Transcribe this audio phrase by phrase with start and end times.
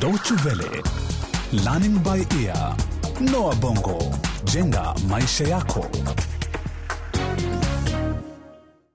[0.00, 0.82] Deutsche Welle,
[1.64, 2.76] Learning by Ear,
[3.20, 3.98] Noah Bongo,
[4.44, 5.86] jenga maisha yako.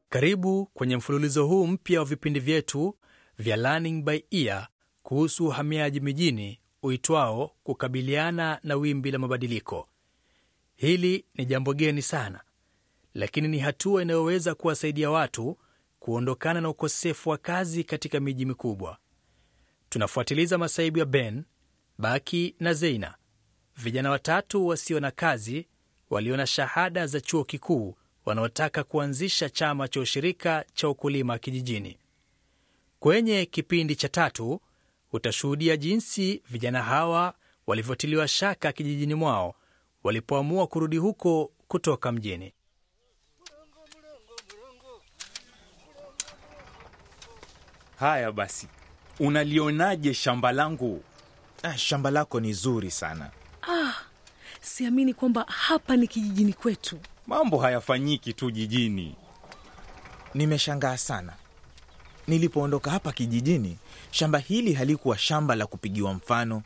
[0.10, 2.96] Karibu kwenye mfululizo huu mpya wa vipindi vyetu
[3.38, 4.68] vya Learning by Ear
[5.04, 9.87] kuhusu uhamiaji mijini uitwao kukabiliana na wimbi la mabadiliko.
[10.76, 12.42] Hili ni jambo geni sana,
[13.13, 15.58] lakini ni hatua inayoweza kuwasaidia watu
[15.99, 18.98] kuondokana na ukosefu wa kazi katika miji mikubwa.
[19.96, 21.44] Tunafuatiliza masaibu ya Ben,
[21.98, 23.16] Baki na Zeina,
[23.77, 25.67] vijana watatu wasio na kazi
[26.09, 27.95] walio na shahada za chuo kikuu
[28.26, 31.98] wanaotaka kuanzisha chama cha ushirika cha ukulima kijijini.
[33.00, 34.62] Kwenye kipindi cha tatu
[35.12, 37.34] utashuhudia jinsi vijana hawa
[37.67, 39.55] walivyotiliwa shaka kijijini mwao
[40.03, 42.53] walipoamua kurudi huko kutoka mjini.
[48.00, 48.67] Haya basi,
[49.19, 51.03] unalionaje shamba langu?
[51.63, 53.30] Ah, shamba lako ni zuri sana.
[54.61, 56.99] Siamini kwamba hapa ni kijijini kwetu.
[57.27, 59.16] Mambo hayafanyiki tu jijini.
[60.33, 61.33] Nimeshangaa sana.
[62.27, 63.77] Nilipoondoka hapa kijijini,
[64.11, 66.61] shamba hili halikuwa shamba la kupigiwa mfano.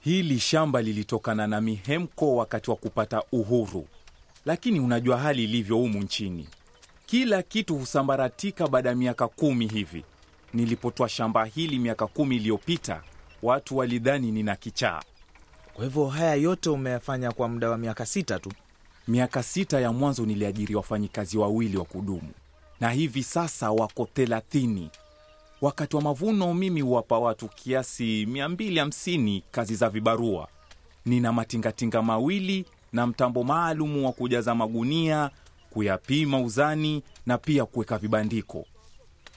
[0.00, 3.88] Hili shamba lilitokana na mihemko wakati wa kupata uhuru,
[4.44, 6.48] lakini unajua hali ilivyo humu nchini,
[7.06, 10.04] kila kitu husambaratika baada ya miaka kumi hivi.
[10.54, 13.02] Nilipotoa shamba hili miaka kumi iliyopita,
[13.42, 15.02] watu walidhani nina kichaa.
[15.74, 18.52] Kwa hivyo haya yote umeyafanya kwa muda wa miaka sita tu?
[19.08, 22.30] Miaka sita ya mwanzo niliajiri wafanyikazi wawili wa kudumu,
[22.80, 24.90] na hivi sasa wako thelathini.
[25.60, 30.48] Wakati wa mavuno mimi huwapa watu kiasi 250 kazi za vibarua.
[31.06, 35.30] Nina matingatinga mawili na mtambo maalumu wa kujaza magunia,
[35.70, 38.64] kuyapima uzani na pia kuweka vibandiko.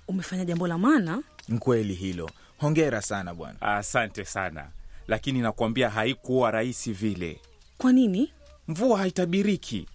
[0.08, 1.22] Umefanya jambo la maana.
[1.60, 2.30] Kweli hilo.
[2.58, 3.62] Hongera sana bwana.
[3.62, 4.68] Asante sana,
[5.08, 7.40] lakini nakuambia haikuwa rahisi vile.
[7.78, 8.32] Kwa nini?
[8.68, 9.88] Mvua haitabiriki,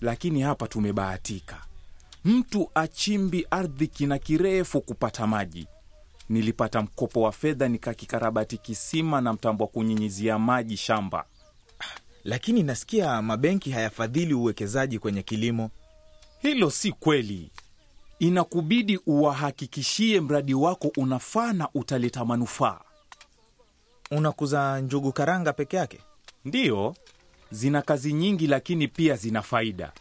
[0.00, 1.56] lakini hapa tumebahatika.
[2.24, 5.66] Mtu achimbi ardhi kina kirefu kupata maji.
[6.28, 11.24] Nilipata mkopo wa fedha nikakikarabati kisima na mtambo wa kunyinyizia maji shamba.
[12.24, 15.70] Lakini nasikia mabenki hayafadhili uwekezaji kwenye kilimo.
[16.38, 17.50] Hilo si kweli.
[18.18, 22.80] Inakubidi uwahakikishie mradi wako unafaa na utaleta manufaa.
[24.10, 25.98] Unakuza njugu karanga peke yake?
[26.44, 26.96] Ndiyo,
[27.50, 29.92] zina kazi nyingi, lakini pia zina faida.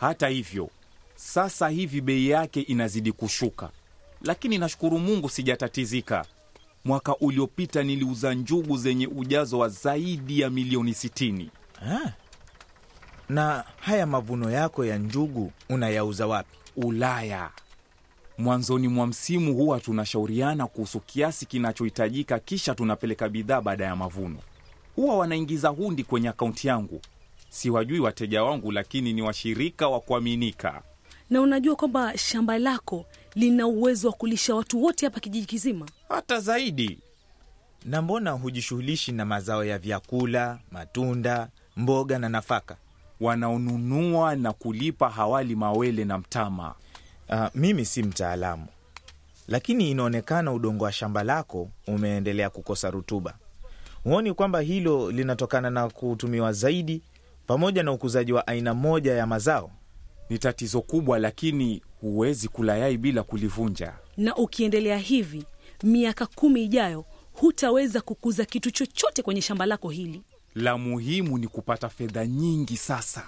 [0.00, 0.70] Hata hivyo,
[1.16, 3.70] sasa hivi bei yake inazidi kushuka,
[4.22, 6.24] lakini nashukuru Mungu sijatatizika.
[6.84, 11.50] Mwaka uliopita niliuza njugu zenye ujazo wa zaidi ya milioni sitini.
[11.80, 12.12] Ha.
[13.28, 16.56] Na haya mavuno yako ya njugu unayauza wapi?
[16.84, 17.50] Ulaya.
[18.38, 24.38] Mwanzoni mwa msimu huwa tunashauriana kuhusu kiasi kinachohitajika, kisha tunapeleka bidhaa baada ya mavuno.
[24.96, 27.00] Huwa wanaingiza hundi kwenye akaunti yangu.
[27.50, 30.82] Siwajui wateja wangu, lakini ni washirika wa kuaminika.
[31.30, 35.86] Na unajua kwamba shamba lako lina uwezo wa kulisha watu wote hapa kijiji kizima.
[36.08, 36.98] Hata zaidi,
[37.84, 42.76] Na mbona hujishughulishi na mazao ya vyakula, matunda, mboga na nafaka?
[43.20, 46.74] Wanaonunua na kulipa hawali mawele na mtama.
[47.28, 48.66] Uh, mimi si mtaalamu,
[49.48, 53.34] lakini inaonekana udongo wa shamba lako umeendelea kukosa rutuba.
[54.04, 57.02] Huoni kwamba hilo linatokana na kutumiwa zaidi
[57.46, 59.70] pamoja na ukuzaji wa aina moja ya mazao?
[60.30, 63.92] Ni tatizo kubwa, lakini huwezi kula yai bila kulivunja.
[64.16, 65.44] Na ukiendelea hivi,
[65.82, 70.22] miaka kumi ijayo hutaweza kukuza kitu chochote kwenye shamba lako hili.
[70.54, 73.24] La muhimu ni kupata fedha nyingi sasa.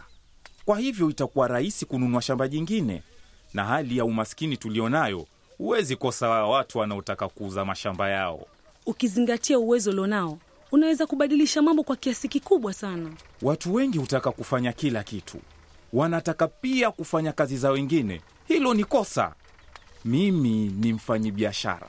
[0.64, 3.02] Kwa hivyo itakuwa rahisi kununua shamba jingine,
[3.54, 5.26] na hali ya umaskini tulionayo,
[5.58, 8.46] huwezi kosa watu wanaotaka kuuza mashamba yao.
[8.86, 10.38] Ukizingatia uwezo ulionao,
[10.72, 13.10] unaweza kubadilisha mambo kwa kiasi kikubwa sana.
[13.42, 15.38] Watu wengi hutaka kufanya kila kitu,
[15.92, 18.20] wanataka pia kufanya kazi za wengine.
[18.48, 19.34] Hilo ni kosa.
[20.04, 21.88] Mimi ni mfanyibiashara,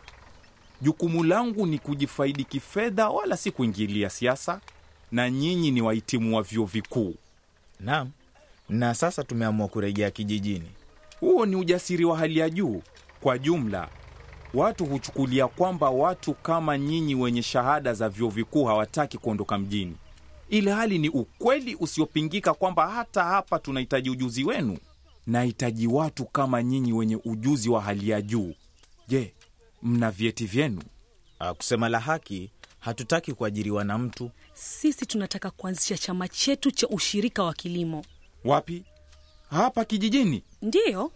[0.82, 4.62] jukumu langu ni kujifaidi kifedha, wala si kuingilia siasa,
[5.14, 7.16] na nyinyi ni wahitimu wa vyuo vikuu.
[7.80, 8.12] Naam,
[8.70, 10.70] na sasa tumeamua kurejea kijijini.
[11.20, 12.82] Huo ni ujasiri wa hali ya juu.
[13.22, 13.90] Kwa jumla,
[14.54, 19.96] watu huchukulia kwamba watu kama nyinyi wenye shahada za vyuo vikuu hawataki kuondoka mjini,
[20.50, 24.78] ili hali ni ukweli usiopingika kwamba hata hapa tunahitaji ujuzi wenu.
[25.28, 28.54] Nahitaji watu kama nyinyi wenye ujuzi wa hali ya juu.
[29.08, 29.34] Je,
[29.84, 30.82] mna vyeti vyenu?
[31.40, 32.52] Ah, kusema la haki,
[32.84, 34.32] hatutaki kuajiriwa na mtu.
[34.54, 38.06] Sisi tunataka kuanzisha chama chetu cha ushirika wa kilimo.
[38.46, 38.84] Wapi?
[39.50, 40.44] Hapa kijijini?
[40.62, 41.12] Ndiyo,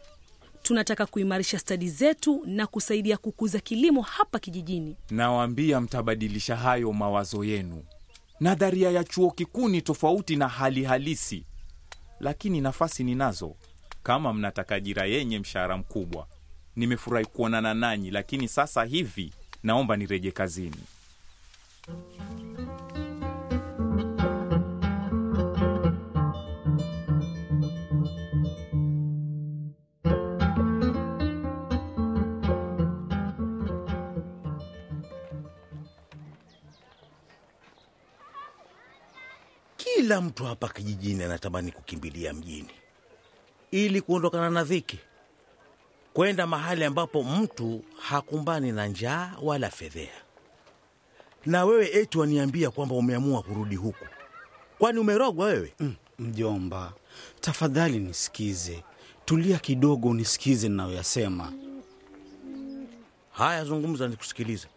[0.64, 4.96] tunataka kuimarisha stadi zetu na kusaidia kukuza kilimo hapa kijijini.
[5.10, 7.84] Nawaambia mtabadilisha hayo mawazo yenu.
[8.40, 11.46] Nadharia ya chuo kikuu ni tofauti na hali halisi,
[12.20, 13.56] lakini nafasi ninazo
[14.04, 16.28] kama mnataka ajira yenye mshahara mkubwa.
[16.76, 20.78] Nimefurahi kuonana nanyi, lakini sasa hivi naomba nireje kazini.
[39.78, 42.70] Kila mtu hapa kijijini anatamani kukimbilia mjini
[43.72, 45.00] ili kuondokana na dhiki,
[46.14, 50.27] kwenda mahali ambapo mtu hakumbani na njaa wala fedheha.
[51.48, 54.06] Na wewe eti waniambia kwamba umeamua kurudi huku,
[54.80, 55.74] kwani umerogwa wewe?
[55.80, 56.94] Mm, Mjomba,
[57.42, 58.84] tafadhali nisikize,
[59.26, 61.54] tulia kidogo, unisikize ninayoyasema.
[63.32, 64.68] Haya, zungumza nikusikiliza.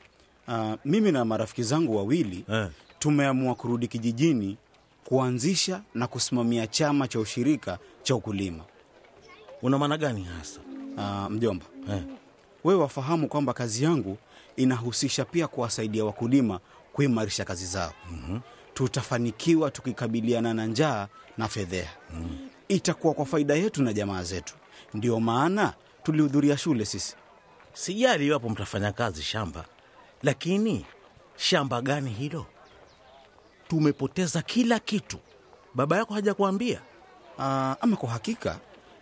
[0.48, 2.68] Uh, mimi na marafiki zangu wawili Eh.
[2.98, 4.56] tumeamua kurudi kijijini
[5.04, 8.64] kuanzisha na kusimamia chama cha ushirika cha ukulima.
[9.62, 10.60] Una maana gani hasa?
[10.96, 12.02] Uh, mjomba, Eh.
[12.64, 14.18] wewe wafahamu kwamba kazi yangu
[14.56, 16.60] inahusisha pia kuwasaidia wakulima
[16.92, 17.92] kuimarisha kazi zao.
[18.10, 18.40] mm-hmm.
[18.74, 21.08] Tutafanikiwa tukikabiliana na njaa
[21.38, 21.96] na fedheha.
[22.14, 22.48] mm.
[22.68, 24.54] Itakuwa kwa faida yetu na jamaa zetu.
[24.94, 27.16] Ndio maana tulihudhuria shule sisi.
[27.72, 29.64] Sijali iwapo mtafanya kazi shamba,
[30.22, 30.86] lakini
[31.36, 32.46] shamba gani hilo?
[33.68, 35.18] Tumepoteza kila kitu.
[35.74, 36.80] Baba yako hajakuambia?
[37.38, 37.44] Uh,
[37.80, 38.58] ama kwa hakika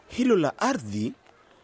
[0.09, 1.13] hilo la ardhi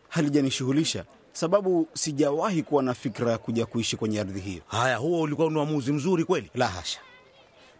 [0.08, 1.04] halijanishughulisha,
[1.34, 4.62] sababu sijawahi kuwa na fikra ya kuja kuishi kwenye ardhi hiyo.
[4.66, 6.50] Haya, huo ulikuwa ni uamuzi mzuri kweli.
[6.54, 7.00] La hasha,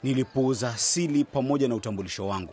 [0.03, 2.53] nilipuuza asili pamoja na utambulisho wangu.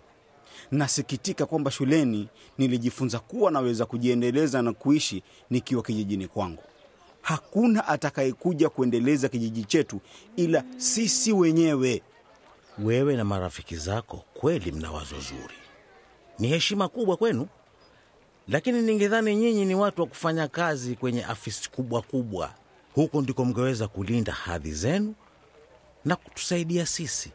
[0.71, 2.27] Nasikitika kwamba shuleni
[2.57, 6.63] nilijifunza kuwa naweza kujiendeleza na kuishi nikiwa kijijini kwangu.
[7.21, 9.99] Hakuna atakayekuja kuendeleza kijiji chetu
[10.35, 12.01] ila sisi wenyewe.
[12.83, 15.55] Wewe na marafiki zako kweli mna wazo zuri,
[16.39, 17.47] ni heshima kubwa kwenu,
[18.47, 22.53] lakini ningedhani nyinyi ni watu wa kufanya kazi kwenye afisi kubwa kubwa.
[22.95, 25.15] Huko ndiko mngeweza kulinda hadhi zenu
[26.05, 27.31] na kutusaidia sisi.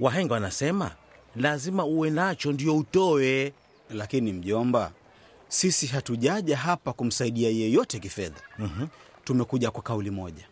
[0.00, 0.90] Wahenga wanasema
[1.36, 3.52] lazima uwe nacho ndio utoe.
[3.90, 4.92] Lakini mjomba,
[5.48, 8.40] sisi hatujaja hapa kumsaidia yeyote kifedha.
[8.58, 8.88] mm-hmm.
[9.24, 10.44] Tumekuja kwa kauli moja,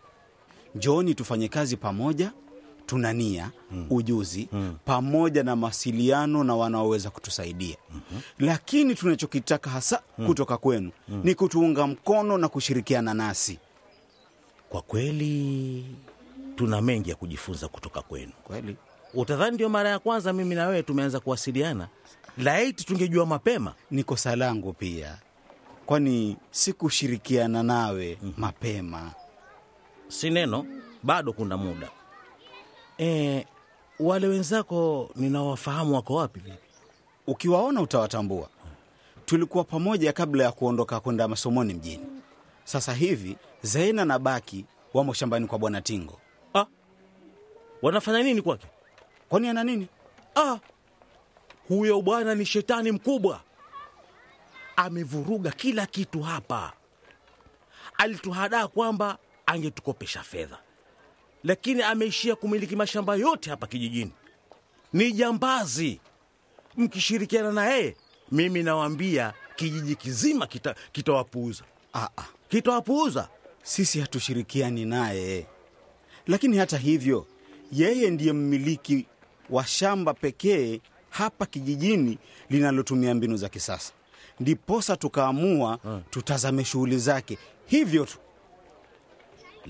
[0.74, 2.32] njooni tufanye kazi pamoja.
[2.88, 3.86] Tuna nia mm.
[3.90, 4.76] ujuzi mm.
[4.84, 8.20] pamoja na mawasiliano na wanaoweza kutusaidia mm-hmm.
[8.38, 10.26] Lakini tunachokitaka hasa mm.
[10.26, 11.20] kutoka kwenu mm.
[11.24, 13.58] ni kutuunga mkono na kushirikiana nasi.
[14.68, 15.84] Kwa kweli
[16.56, 18.32] tuna mengi ya kujifunza kutoka kwenu.
[18.44, 18.76] Kweli
[19.14, 21.88] Utadhani ndio mara ya kwanza mimi na wewe tumeanza kuwasiliana.
[22.38, 23.74] Laiti tungejua mapema.
[23.90, 25.18] ni kosa langu pia,
[25.86, 28.32] kwani sikushirikiana nawe mm.
[28.36, 29.12] mapema.
[30.08, 30.66] Si neno,
[31.02, 31.90] bado kuna muda.
[32.98, 33.46] E,
[34.00, 36.42] wale wenzako ninawafahamu wako wapi?
[37.26, 38.48] Ukiwaona utawatambua.
[39.24, 42.06] Tulikuwa pamoja kabla ya kuondoka kwenda masomoni mjini.
[42.64, 44.64] Sasa hivi Zaina na Baki
[44.94, 46.20] wamo shambani kwa Bwana Tingo.
[46.54, 46.66] Ah,
[47.82, 48.66] wanafanya nini kwake?
[49.28, 49.88] Kwani ana nini?
[50.36, 50.58] Ah,
[51.68, 53.40] huyo bwana ni shetani mkubwa,
[54.76, 56.72] amevuruga kila kitu hapa.
[57.98, 60.58] Alituhadaa kwamba angetukopesha fedha,
[61.44, 64.12] lakini ameishia kumiliki mashamba yote hapa kijijini.
[64.92, 66.00] Ni jambazi.
[66.76, 67.96] Mkishirikiana na yeye,
[68.32, 71.64] mimi nawaambia kijiji kizima kita- kitawapuuza,
[71.94, 72.24] Ah, ah.
[72.48, 73.28] kitawapuuza.
[73.62, 75.46] Sisi hatushirikiani naye,
[76.26, 77.26] lakini hata hivyo
[77.72, 79.06] yeye ndiye mmiliki
[79.50, 80.80] wa shamba pekee
[81.10, 82.18] hapa kijijini
[82.50, 83.92] linalotumia mbinu za kisasa.
[84.40, 85.78] Ndiposa tukaamua
[86.10, 88.18] tutazame shughuli zake hivyo tu.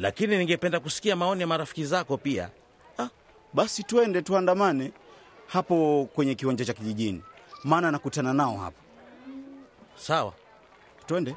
[0.00, 2.50] Lakini ningependa kusikia maoni ya marafiki zako pia.
[2.99, 3.09] Ah,
[3.52, 4.93] basi twende tuandamane
[5.47, 7.23] hapo kwenye kiwanja cha kijijini,
[7.64, 8.76] maana nakutana nao hapo.
[9.97, 10.33] Sawa.
[11.07, 11.35] Twende.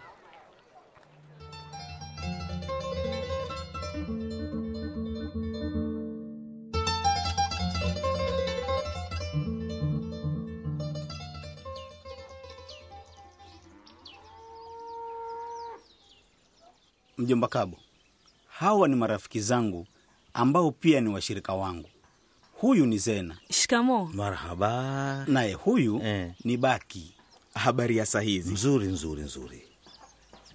[17.17, 17.77] Mjomba Kabo,
[18.61, 19.87] hawa ni marafiki zangu
[20.33, 21.89] ambao pia ni washirika wangu.
[22.53, 24.05] Huyu ni Zena, Shikamo.
[24.13, 25.23] Marhaba.
[25.27, 26.31] naye huyu Eh.
[26.43, 27.13] ni Baki.
[27.53, 28.53] Habari ya saa hizi?
[28.53, 29.61] Nzuri, nzuri, nzuri.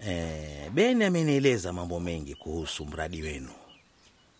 [0.07, 3.51] E, Beni amenieleza mambo mengi kuhusu mradi wenu.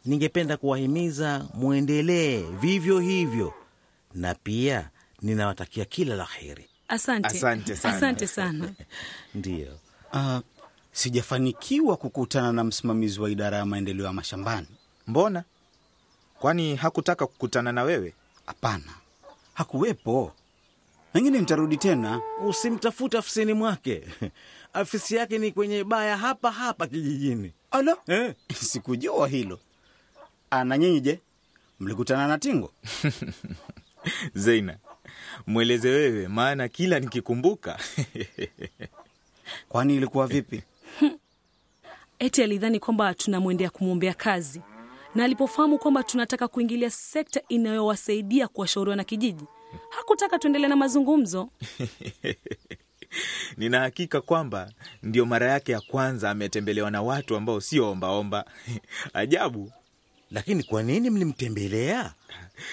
[0.05, 3.55] Ningependa kuwahimiza mwendelee vivyo hivyo,
[4.15, 4.91] na pia
[5.23, 6.67] ninawatakia kila la heri.
[6.89, 7.97] Asante, Asante sana.
[7.97, 8.73] asante sana.
[9.35, 9.79] Ndiyo.
[10.13, 10.41] Ah,
[10.97, 14.67] sijafanikiwa kukutana na msimamizi wa idara ya maendeleo ya mashambani.
[15.07, 15.45] Mbona?
[16.39, 18.15] Kwani hakutaka kukutana na wewe?
[18.47, 18.95] Hapana,
[19.55, 20.33] hakuwepo.
[21.13, 22.21] Pengine nitarudi tena.
[22.47, 24.03] Usimtafute afisini mwake.
[24.73, 27.53] Afisi yake ni kwenye baya hapa hapa kijijini.
[27.71, 28.35] Ala, Eh.
[28.71, 29.59] sikujua hilo.
[30.65, 31.21] Na nyinyi je,
[31.81, 32.73] mlikutana na Tingo?
[34.35, 34.79] Zeina,
[35.47, 37.79] mweleze wewe, maana kila nikikumbuka
[39.69, 40.63] Kwani ilikuwa vipi?
[42.19, 44.63] Eti alidhani kwamba tunamwendea kumwombea kazi,
[45.15, 49.45] na alipofahamu kwamba tunataka kuingilia sekta inayowasaidia kuwashauri na kijiji,
[49.91, 51.49] hakutaka tuendelee na mazungumzo.
[53.57, 58.45] nina hakika kwamba ndio mara yake ya kwanza ametembelewa na watu ambao sio ombaomba.
[59.15, 59.73] Ajabu,
[60.31, 62.15] Lakini kwa nini mlimtembelea?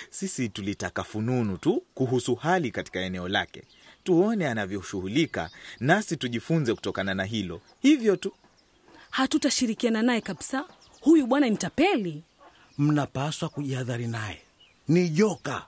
[0.10, 3.64] sisi tulitaka fununu tu kuhusu hali katika eneo lake,
[4.04, 7.62] tuone anavyoshughulika, nasi tujifunze kutokana na hilo.
[7.82, 8.34] Hivyo tu.
[9.14, 10.66] Hatutashirikiana naye kabisa.
[11.02, 12.24] Huyu bwana ni tapeli.
[12.78, 14.42] Mnapaswa kujihadhari naye,
[14.88, 15.66] ni joka.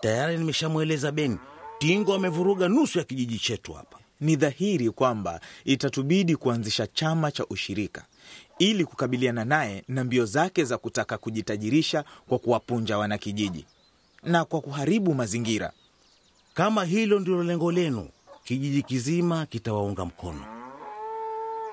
[0.00, 1.38] Tayari nimeshamweleza Beni,
[1.78, 3.98] Tingo amevuruga nusu ya kijiji chetu hapa.
[4.20, 8.04] Ni dhahiri kwamba itatubidi kuanzisha chama cha ushirika
[8.58, 13.64] ili kukabiliana naye na mbio zake za kutaka kujitajirisha kwa kuwapunja wanakijiji
[14.22, 15.72] na kwa kuharibu mazingira.
[16.54, 18.08] Kama hilo ndilo lengo lenu,
[18.44, 20.55] kijiji kizima kitawaunga mkono.